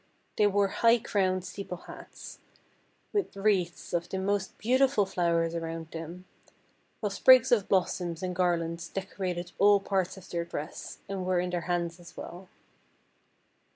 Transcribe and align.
They 0.35 0.47
wore 0.47 0.69
high 0.69 0.97
crowned 0.97 1.45
steeple 1.45 1.77
hats, 1.85 2.39
with 3.13 3.35
wreaths 3.37 3.93
of 3.93 4.09
the 4.09 4.17
most 4.17 4.57
beautiful 4.57 5.05
flowers 5.05 5.53
around 5.53 5.91
them; 5.91 6.25
while 7.01 7.11
sprigs 7.11 7.51
of 7.51 7.69
blossoms 7.69 8.23
and 8.23 8.35
garlands 8.35 8.87
decorated 8.89 9.51
all 9.59 9.79
parts 9.79 10.17
of 10.17 10.27
their 10.31 10.43
dress, 10.43 10.97
and 11.07 11.23
were 11.23 11.39
in 11.39 11.51
their 11.51 11.61
hands 11.69 11.99
as 11.99 12.17
well. 12.17 12.49